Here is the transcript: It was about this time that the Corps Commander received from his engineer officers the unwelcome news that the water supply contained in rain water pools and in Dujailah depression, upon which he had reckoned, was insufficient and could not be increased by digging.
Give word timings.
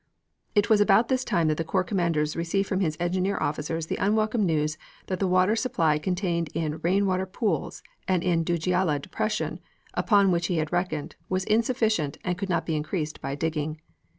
It 0.55 0.67
was 0.67 0.81
about 0.81 1.09
this 1.09 1.23
time 1.23 1.47
that 1.49 1.57
the 1.57 1.63
Corps 1.63 1.83
Commander 1.83 2.21
received 2.21 2.67
from 2.67 2.79
his 2.79 2.97
engineer 2.99 3.37
officers 3.39 3.85
the 3.85 3.97
unwelcome 4.03 4.47
news 4.47 4.75
that 5.05 5.19
the 5.19 5.27
water 5.27 5.55
supply 5.55 5.99
contained 5.99 6.49
in 6.55 6.79
rain 6.79 7.05
water 7.05 7.27
pools 7.27 7.83
and 8.07 8.23
in 8.23 8.43
Dujailah 8.43 8.99
depression, 8.99 9.59
upon 9.93 10.31
which 10.31 10.47
he 10.47 10.57
had 10.57 10.71
reckoned, 10.73 11.17
was 11.29 11.43
insufficient 11.43 12.17
and 12.23 12.35
could 12.35 12.49
not 12.49 12.65
be 12.65 12.75
increased 12.75 13.21
by 13.21 13.35
digging. 13.35 13.79